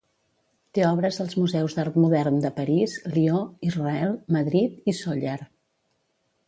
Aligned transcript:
Té 0.77 0.85
obres 0.91 1.19
als 1.25 1.35
museus 1.41 1.75
d'art 1.79 1.99
modern 2.05 2.41
de 2.47 2.51
París, 2.57 2.97
Lió, 3.19 3.43
Israel, 3.71 4.19
Madrid 4.39 4.93
i 4.93 4.97
Sóller. 5.03 5.41